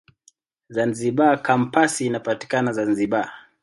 Zanzibar 0.75 1.41
Kampasi 1.43 2.05
inapatikana 2.05 2.73
Zanzibar. 2.77 3.27